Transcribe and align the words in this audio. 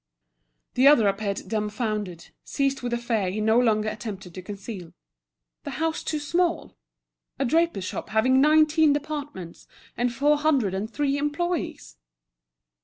The 0.73 0.87
other 0.87 1.07
appeared 1.07 1.41
dumbfounded, 1.47 2.31
seized 2.43 2.81
with 2.81 2.91
a 2.91 2.97
fear 2.97 3.29
he 3.29 3.39
no 3.39 3.59
longer 3.59 3.87
attempted 3.87 4.33
to 4.33 4.41
conceal. 4.41 4.93
The 5.63 5.77
house 5.77 6.03
too 6.03 6.17
small! 6.17 6.75
a 7.37 7.45
draper's 7.45 7.83
shop 7.85 8.09
having 8.09 8.41
nineteen 8.41 8.93
departments, 8.93 9.67
and 9.95 10.11
four 10.11 10.39
hundred 10.39 10.73
and 10.73 10.91
three 10.91 11.19
employees! 11.19 11.97